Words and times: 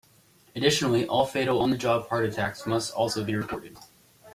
Additionally, 0.55 1.05
all 1.07 1.27
fatal 1.27 1.59
on-the-job 1.59 2.07
heart 2.09 2.25
attacks 2.25 2.65
must 2.65 2.91
also 2.95 3.23
be 3.23 3.35
reported. 3.35 3.77